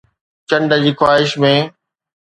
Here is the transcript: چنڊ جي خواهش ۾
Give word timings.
چنڊ 0.49 0.69
جي 0.83 0.91
خواهش 0.99 1.29
۾ 1.41 1.53